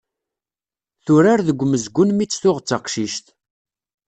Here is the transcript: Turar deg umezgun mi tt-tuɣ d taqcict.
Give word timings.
Turar 1.05 1.39
deg 1.47 1.61
umezgun 1.63 2.09
mi 2.13 2.25
tt-tuɣ 2.27 2.57
d 2.59 2.65
taqcict. 2.67 3.25